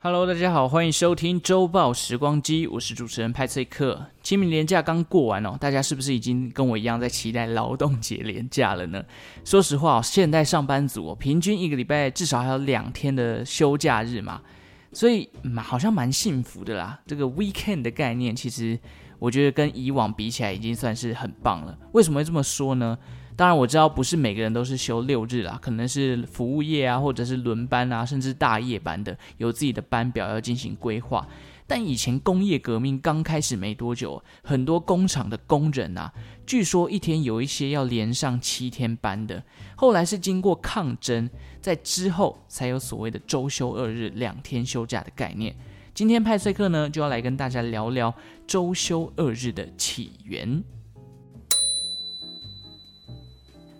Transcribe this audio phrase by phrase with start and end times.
[0.00, 4.00] Hello，大家好，欢迎收听周报时光机，我是主持人派翠克。
[4.22, 9.02] 清明连假刚过完哦，大家是不是已经跟我一样在期待劳动节连假了呢？
[9.44, 14.40] 说实话哦，现代上班族哦，平均一个礼拜至少还有两天的休假日嘛，
[14.92, 17.00] 所以，好像蛮幸福的啦。
[17.04, 18.78] 这个 weekend 的概念，其实
[19.18, 21.76] 我觉得跟以往比起来，已经算是很棒了。
[21.90, 22.96] 为什么会这么说呢？
[23.38, 31.24] 当然我知道不是每个人都是休六日啦，可能是服务业啊，或者是轮班啊，甚至大夜班的，有自己的班表要进行规划。
[31.64, 36.12] 但以前工业革命刚开始没多久，很多工厂的工人啊，
[36.44, 39.40] 据说一天有一些要连上七天班的。
[39.76, 41.30] 后来是经过抗争，
[41.60, 45.54] 在之后才有所谓的周休二日、两天休假的概念。
[45.94, 48.12] 今天派翠克呢，就要来跟大家聊聊
[48.48, 50.64] 周休二日的起源。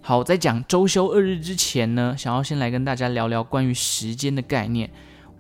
[0.08, 4.90] 好，在讲周休二日之前呢，想要先来跟大家聊聊关于时间的概念。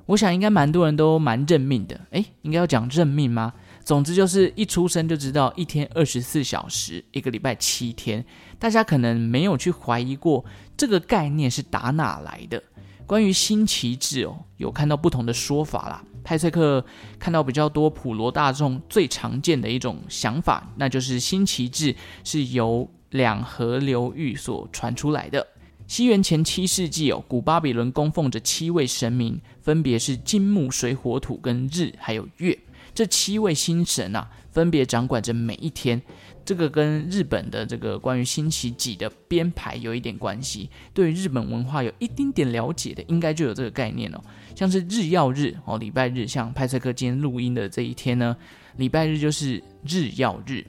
[0.04, 3.50] 我想应该蛮多人都蛮认命的，诶，应该要讲认命吗？
[3.82, 8.22] 总之就是一出生就知道一天二十四小时，一个礼拜七天。
[8.58, 10.44] 大家可能没有去怀疑过
[10.76, 12.62] 这个概念是打哪来的。
[13.06, 16.04] 关于星期制哦，有看到不同的说法啦。
[16.22, 16.84] 派翠克
[17.18, 25.46] 看到比较多普罗大众最常见的一种想法，那就是星期制是由两河流域所传出来的。
[25.86, 32.58] 西元前七世纪哦，古巴比伦供奉着七位神明，分别是金木水火土跟日还有月。
[32.94, 36.00] 这七位星神啊，分别掌管着每一天。
[36.44, 40.68] 这个跟日本的这个关于星期几的编排有一点关系。
[40.92, 44.20] 对于日本文化有一丁点了解的，应该就有这个概念哦。
[44.54, 48.36] 像是日曜日哦，礼拜日，像派翠克今天录音的这一天呢，
[48.76, 50.66] 礼拜日就是日曜日。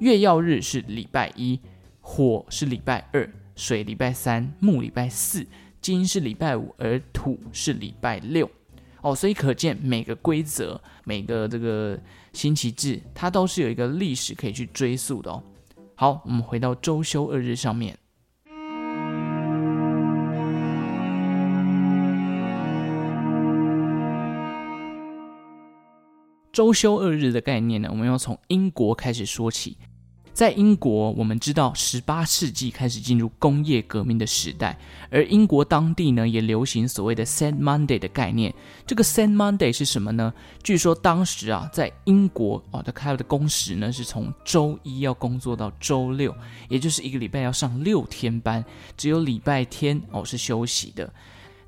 [0.00, 1.60] 月曜日是礼拜一，
[2.00, 5.46] 火是礼拜二，水礼拜三，木礼拜四，
[5.82, 8.50] 金是礼拜五，而土是礼拜六。
[9.02, 11.98] 哦，所以可见每个规则、每个这个
[12.32, 15.42] 星期制，它都是有一个历史可以去追溯的哦。
[15.94, 17.98] 好，我们回到周休二日上面。
[26.52, 29.76] 周休二日的概念呢，我们要从英国开始说起。
[30.32, 34.78] 在英国，我们知道十八世纪开始进入工业革命的时代，
[35.10, 38.54] 而英国当地呢也流行所谓的 Set Monday 的概念。
[38.86, 40.32] 这个 Set Monday 是什么呢？
[40.62, 46.34] 据说当时啊，在英国哦，他开的工时呢是从周一要工作到周六，
[46.68, 48.64] 也就是一个礼拜要上六天班，
[48.96, 51.12] 只有礼拜天哦是休息的。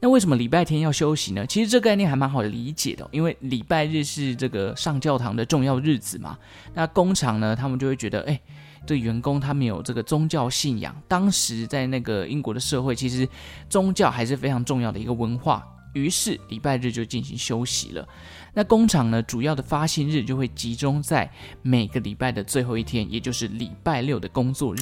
[0.02, 1.46] 那为什么礼拜天要休息呢？
[1.46, 6.36] 其实这个概念还蛮好理解的，因为礼拜日是这个上教堂的重要日子嘛。
[6.74, 8.38] 那工厂呢，他们就会觉得，哎。
[8.84, 10.92] 对员工，他们有这个宗教信仰。
[11.06, 13.28] 当时在那个英国的社会，其实
[13.70, 15.64] 宗教还是非常重要的一个文化。
[15.94, 18.04] 于是礼拜日就进行休息了。
[18.52, 21.30] 那工厂呢，主要的发薪日就会集中在
[21.62, 24.80] 每个礼拜的最后一天，也就是礼拜六的工作日。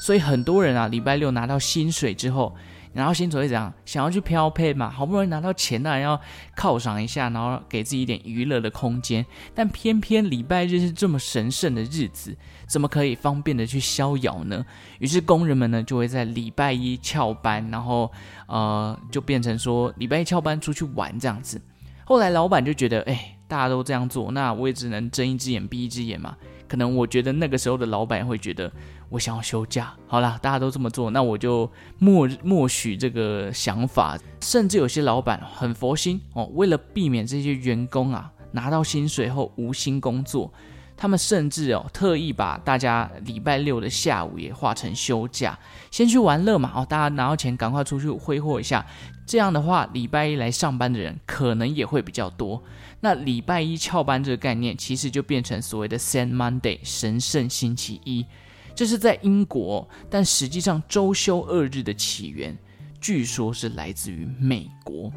[0.00, 2.52] 所以很多人啊，礼拜六拿到薪水之后，
[2.96, 3.72] 然后薪水会怎样？
[3.84, 6.18] 想要去漂配嘛，好不容易拿到钱，当然要
[6.56, 9.24] 犒赏一下，然后给自己一点娱乐的空间。
[9.54, 12.34] 但偏偏礼拜日是这么神圣的日子，
[12.66, 14.64] 怎么可以方便的去逍遥呢？
[14.98, 18.10] 于是工人们呢就会在礼拜一翘班，然后
[18.46, 21.60] 呃就变成说礼拜一翘班出去玩这样子。
[22.04, 26.36] 后来老板就觉得，哎，大家都这样做，那我也只能睁一只眼闭一只眼嘛。
[26.68, 28.70] 可能我觉得那个时候的老板会觉得。
[29.08, 34.18] 我想要休假，好啦，大家都这么做，那我就默默许这个想法。
[34.40, 40.52] 甚至有些老板很佛心哦，为了避免这些员工啊拿到薪水后无心工作，
[40.96, 45.56] 他们甚至哦特意把大家礼拜六的下午也划成休假，
[45.92, 48.84] 先去玩乐嘛哦，大家拿到钱赶快出去挥霍一下。
[49.26, 52.62] 这样的话，礼拜一来上班的人可能也会比较多。
[53.00, 58.24] 那礼拜一翘班这个概念，其实就变成所谓的 Saint Monday 神圣星期一。
[58.74, 62.56] 这是在英国，但实际上周休二日的起源，
[63.00, 65.10] 据说是来自于美国。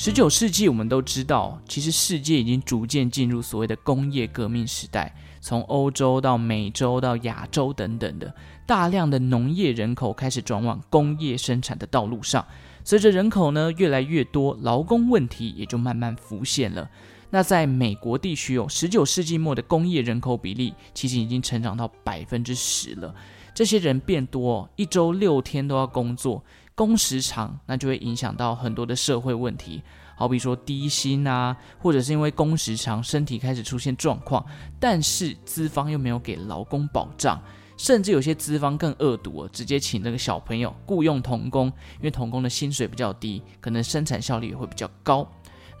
[0.00, 8.32] 十九世纪，我们都知道，其实世界已经逐渐进入所谓的工业革命时代，从欧洲到美洲到亚洲等等的，
[8.64, 12.46] 大量的农业人口开始转往工业生产的道路上。
[12.84, 16.88] 随着人口呢越来越多，劳工问题也就慢慢浮现了。
[17.30, 23.12] 那在美国地区哦，十九世纪末的工业人口比例其实已经成长到百分之十了。
[23.52, 26.44] 这些人变多，一周六天都要工作，
[26.78, 29.82] 工时长，那就会影响到很多的社会问题，
[30.14, 34.46] 好比说低薪啊，或者是因为工时长，身体开始出现状况，
[34.78, 37.42] 但是资方又没有给劳工保障，
[37.76, 41.66] 甚至有些资方更恶毒哦，直接请那个小朋友雇佣童工，
[41.96, 45.28] 因为童工的薪水比较低，可能生产效率也会比较高。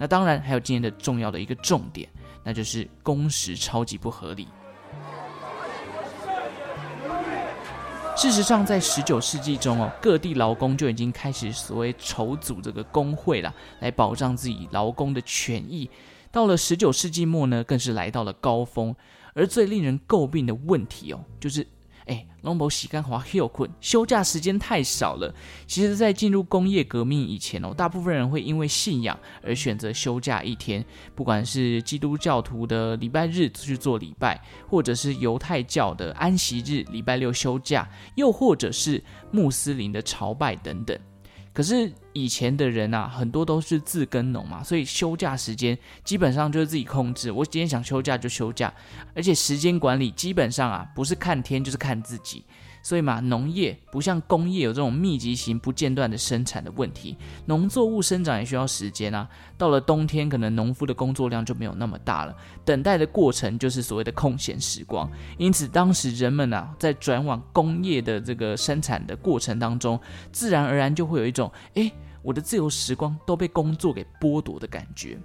[0.00, 2.08] 那当然还有今年的重要的一个重点，
[2.42, 4.48] 那就是工时超级不合理。
[8.18, 15.88] 事实上，在十九世纪中哦，各地劳工就已经开始所谓筹组这个工会了，来保障自己劳工的权益。
[16.32, 18.92] 到了十九世纪末呢，更是来到了高峰。
[19.34, 21.64] 而最令人诟病的问题哦，就是。
[22.08, 25.32] 哎，龙博洗干华休困，休假时间太少了。
[25.66, 30.84] 其实，在进入工业革命以前哦，大部分人会因为信仰而选择休假一天，
[31.14, 40.98] 不管是基督教徒的礼拜日去做礼拜，或者是犹太教的安息日礼拜六休假，又或者是穆斯林的朝拜等等。
[41.58, 47.32] 可是以前的人啊，很多都是自耕农嘛，所以休假时间基本上就是自己控制。
[47.32, 48.72] 我今天想休假就休假，
[49.12, 52.44] 而且时间管理基本上啊，不是看天就是看自己。
[52.88, 57.14] 所以嘛，农业不像工业有这种密集型不间断的生产的问题，
[57.44, 59.28] 农作物生长也需要时间啊。
[59.58, 65.06] 到了冬天，可能农夫的工作量就没有那么大了，等待的过程就是所谓的空闲时光。
[65.36, 70.00] 因此，当时人们啊，在转往工业的这个生产的过程当中，
[70.32, 71.92] 自然而然就会有一种，诶，
[72.22, 75.18] 我的自由时光都被工作给剥夺的感觉。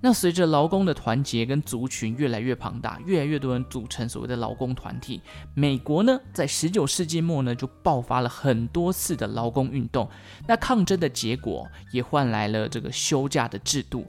[0.00, 5.20] 那随着劳工的团结跟族群越来越庞大，越来越多人组成所谓的劳工团体，
[5.54, 10.08] 美国呢，在十九世纪末呢，就爆发了很多次的劳工运动。
[10.46, 14.06] 那抗争的结果也换来了这个休假的制度。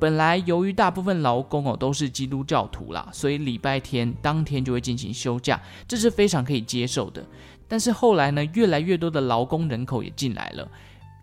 [0.00, 7.24] 本来由于大部分劳工哦都是基督教徒啦，所以礼拜天当天就会进行休假，这是非常可以接受的。
[7.66, 10.68] 但是后来呢，越来越多的劳工人口也进来了。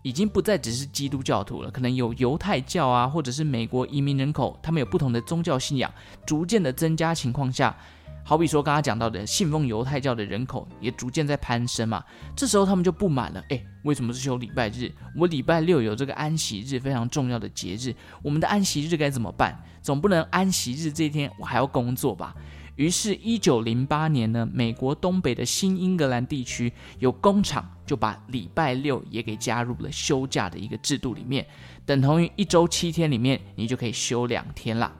[0.06, 5.92] 已经不再只是基督教徒了，可能有犹太教啊，或者是美国移民人口，他们有不同的宗教信仰，
[6.24, 7.76] 逐渐的增加情况下，
[8.24, 12.04] 好比说刚刚讲到的信奉犹太教的人口也逐渐在攀升嘛，
[12.36, 14.92] 这时候他们就不满了，诶，为什么是休礼拜日？
[15.16, 17.92] 我礼拜六有这个安息日，非常重要的节日，
[18.22, 19.60] 我们的安息日该怎么办？
[19.82, 22.32] 总不能安息日这一天我还要工作吧？
[22.76, 31.46] 于是，一九零八年呢，美国东北的新英格兰地区有工厂就把礼拜六也给加入了休假的一个制度里面，
[31.86, 34.92] 等同于一周七天里面你就可以休两天啦。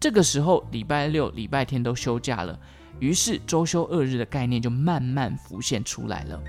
[0.00, 2.58] 这个时候，礼拜六、礼拜天都休假了，
[2.98, 6.42] 于是周休二日的概念就慢慢浮现出来了。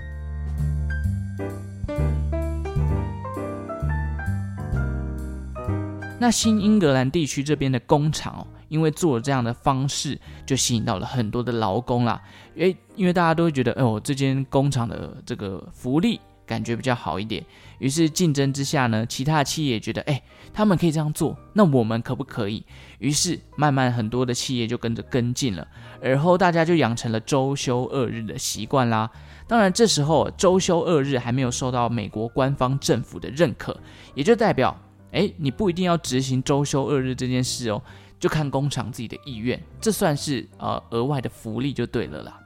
[6.20, 8.46] 那新英格兰地区这边的工厂哦。
[8.68, 12.20] 因为做了这样的方式，就吸引到了很多的劳工啦。
[12.56, 17.44] 诶，因为大家都会觉得，哦，这间工厂的这个福利感觉比较好一点。
[17.78, 20.22] 于是竞争之下呢，其他的企业觉得，诶，
[20.52, 22.64] 他们可以这样做，那我们可不可以？
[22.98, 25.66] 于是慢慢很多的企业就跟着跟进了，
[26.00, 29.10] 而后大家就养成了周休二日的习惯啦。
[29.46, 33.76] 当然，这时候周休二日还没有受到美国官方政府的认可，
[34.14, 34.74] 也就代表，
[35.10, 37.82] 诶，你不一定要执行周休二日这件事哦。
[38.18, 42.40] 就看工厂自己的意愿，这算是呃额外的福利就对了啦。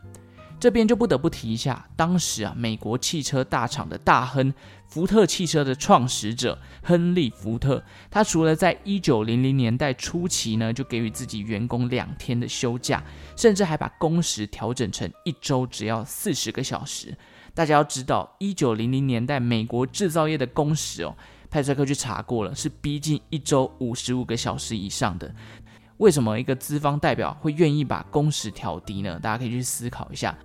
[0.60, 4.52] 这边就不得不提一下，当时啊美国汽车大厂的大亨
[4.88, 7.80] 福特汽车的创始者亨利·福特，
[8.10, 13.00] 他除了在一九零零年代初期呢，就给予自己员工两天的休假，
[13.36, 17.16] 甚至还把工时调整成一周只要四十个小时。
[17.54, 21.16] 大家要知道，一九零零年代美国制造业的工时哦，
[21.50, 25.34] 派帅克去查过了，是逼近一周五十五个小时以上的。
[25.96, 29.18] 为什么一个资方代表会愿意把工时调低呢？
[29.20, 30.36] 大家可以去思考一下。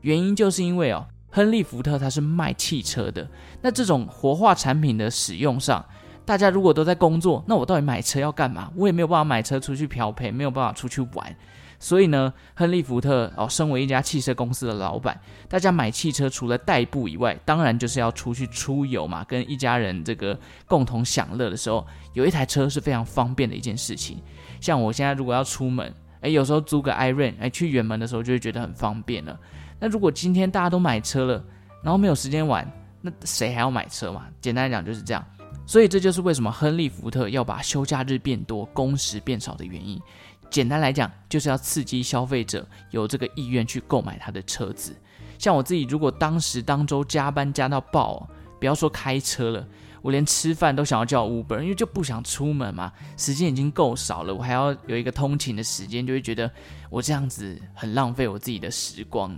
[0.00, 3.28] 原因就是因为哦，亨利·福特他是卖汽车的，
[3.60, 5.84] 那这种活化产品的使用上，
[6.24, 8.72] 大家如果都在工作，那我到底买车要干嘛？
[8.74, 11.36] 我也没有办法买车出去漂配，没有办法出去玩。
[11.80, 15.18] 所以呢，亨利·福特哦，身为一家汽车公司的老板，
[15.48, 24.20] 大家买汽车除了代步以外，当然就是要出去出游嘛，跟一家人这个共同享乐的时候，有一台车是非常方便的一件事情。
[24.60, 29.38] 像我现在如果要出门，诶，有时候租个 iRent，诶，去远门的时候就会觉得很方便了。
[29.78, 31.44] 那如果今天大家都买车了，
[31.84, 32.68] 然后没有时间玩，
[33.00, 34.26] 那谁还要买车嘛？
[34.40, 35.24] 简单来讲就是这样。
[35.64, 40.00] 所以这就是为什么亨利·福特要把休假日变多、工时变少的原因。
[40.50, 44.96] 简单来讲，就是要刺激消费者有这个意愿去购买他的车子。
[45.38, 48.28] 像我自己，如果当时当周加班加到爆，
[48.58, 49.68] 不要说开车了，
[50.02, 56.50] 我连吃饭都想要叫 Uber，因为就不想出门嘛，时间已经够少了，我还要有一个通勤的时间，就会觉得
[56.90, 59.36] 我这样子很浪费我自己的时光。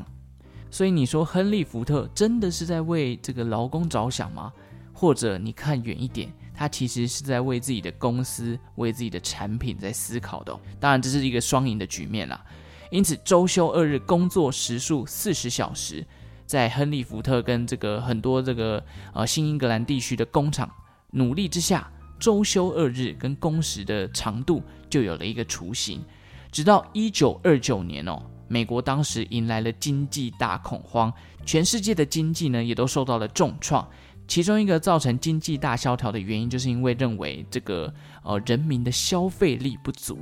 [0.71, 4.52] 所以你说亨利·福特真的是在为这个劳工着想吗？
[4.93, 6.33] 或者你看远一点？
[6.61, 10.55] 他其实是在为自己的公司、为自己的产品在思考的。
[10.79, 12.38] 当然，这是一个双赢的局面啦。
[12.90, 16.07] 因此周休二日工作时数四十小时，
[16.45, 20.71] 在亨利福特跟这个很多这个呃新英格兰地区的工厂
[21.12, 26.05] 努力之下，周休二日跟工时的长度就有了一个雏形。
[26.52, 31.11] 直到一九二九年哦，美国当时迎来了经济大恐慌，
[31.47, 33.88] 全世界的经济呢也都受到了重创。
[34.31, 40.21] 其中一个造成经济大萧条的原因，就是因为认为这个呃人民的消费力不足。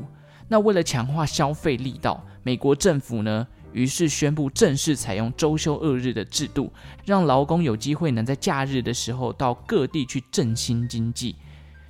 [0.49, 6.73] 那为了强化消费力道，美国政府呢于是宣布正式采用周休二日的制度，
[7.05, 11.37] 让劳工有机会能在假日的时候到各地去振兴经济。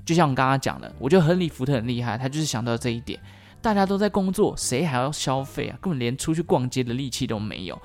[0.05, 3.21] 就像我刚刚讲的，我觉得亨利福特很厉害，他就是想到这一点。
[3.63, 5.79] 大家都在工作，谁还要消费啊？
[5.81, 7.81] 根本连出去逛街的力气都没有。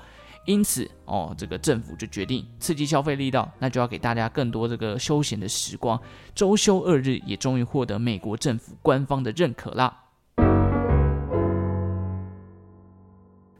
[0.46, 5.98] 因此，哦，这个政府就决定刺激消费力道，那就要给大家更多这个休闲的时光。
[6.34, 10.02] 周休二日也终于获得美国政府官方的认可啦。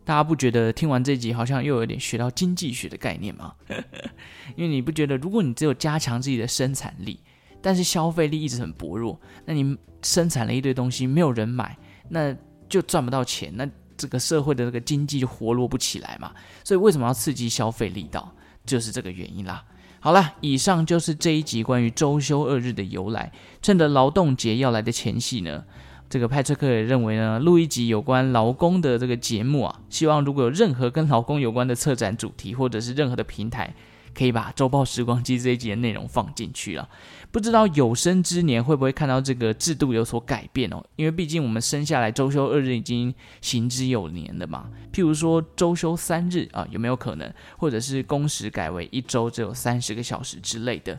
[0.05, 3.55] 大家不觉得听完这集好像又有点学到经济学的概念吗？
[4.55, 7.19] 因为你不觉得，如果你只有加强自己的生产力，
[7.62, 11.79] 但是消费力一直很薄弱，那你生产了一堆东西，没有人买，
[12.11, 12.37] 那
[12.69, 13.67] 就赚不到钱，那。
[14.04, 16.30] 这个社会的这个经济就活络不起来嘛，
[16.62, 18.30] 所以为什么要刺激消费力道，
[18.66, 19.64] 就是这个原因啦。
[19.99, 23.32] 好了，以上就是这一集关于周休二日的由来。
[23.62, 25.64] 趁着劳动节要来的前夕呢，
[26.11, 33.75] 这个派车客也认为呢，录一集有关劳工的这个节目啊，希望如果有任何跟劳工有关的策展主题，或者是任何的平台。
[34.14, 36.88] 可以把周报时光机这一集的内容放进去了，
[37.33, 40.83] 不知道有生之年会不会看到这个制度有所改变哦？
[40.97, 44.71] 因为毕竟我们生下来周休二日已经行之有年了嘛。
[44.92, 47.30] 譬如说周休三日啊，有没有可能？
[47.59, 50.99] 或者是工时改为一周只有三十个小时之类的？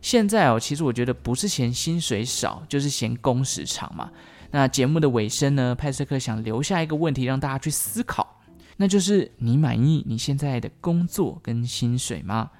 [0.00, 4.10] 现在哦，其实我觉得不是嫌薪水少，就是嫌工时长嘛。
[4.50, 8.31] 那节目的尾声呢，派翠克想留下一个问题让大家去思考。
[8.82, 12.50] 那就是你满意你现在的工作跟薪水吗？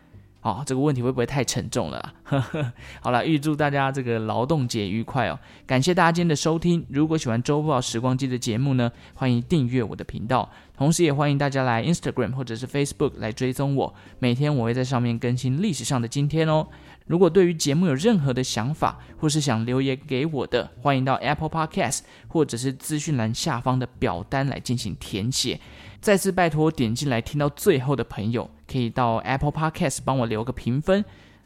[0.43, 2.15] 哦，这个问题会不会太沉重了？
[3.03, 5.37] 好了，预祝大家这个劳动节愉快哦！
[5.67, 6.87] 感谢大家今天的收听。
[6.89, 13.93] 如果喜欢周报时光机的节目呢，欢迎订阅我的频道，同时也欢迎大家来 Instagram 或者是 Facebook 来追踪我。
[14.21, 16.69] 每天我会在上面更新历史上的今天哦。
[17.07, 25.61] 如果对于节目有任何的想法，或是想留言给我的，欢迎到 Apple Podcast 或者是资讯栏下方的表单来进行填写。
[26.03, 31.05] 再次拜托点进来听到最后的朋友，可以到 Apple Podcast 帮我留个评分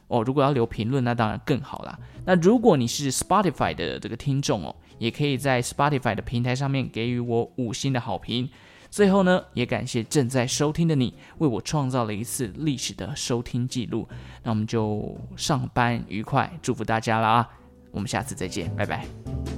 [0.08, 0.22] 哦。
[0.25, 1.98] 如果要留评论，那当然更好啦。
[2.25, 8.48] 那如果你是 Spotify 的这个听众哦，也可以在 Spotify 的平台上面给予我五星的好评。
[8.88, 14.08] 最后呢，也感谢正在收听的你，为我创造了一次历史的收听记录。
[14.42, 17.48] 那我们就上班愉快，祝福大家了啊！
[17.90, 19.55] 我们下次再见，拜拜。